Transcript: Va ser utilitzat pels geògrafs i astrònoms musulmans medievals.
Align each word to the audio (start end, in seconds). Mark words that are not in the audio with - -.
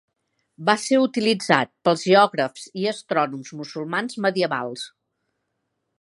Va 0.69 0.73
ser 0.83 0.97
utilitzat 1.01 1.69
pels 1.89 2.07
geògrafs 2.09 2.65
i 2.85 2.89
astrònoms 2.95 3.53
musulmans 3.61 4.19
medievals. 4.27 4.91